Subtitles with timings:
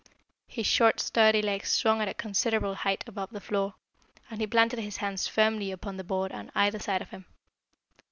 [0.47, 3.75] His short, sturdy legs swung at a considerable height above the floor,
[4.31, 7.25] and he planted his hands firmly upon the board on either side of him.